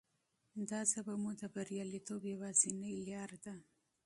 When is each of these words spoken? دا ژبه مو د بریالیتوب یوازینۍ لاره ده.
دا 0.69 0.79
ژبه 0.91 1.13
مو 1.21 1.31
د 1.41 1.43
بریالیتوب 1.53 2.21
یوازینۍ 2.33 2.93
لاره 3.07 3.37
ده. 3.45 3.55